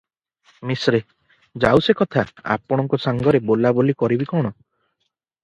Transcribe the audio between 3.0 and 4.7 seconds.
ସାଙ୍ଗରେ ବୋଲାବୋଲି କରିବି କଣ?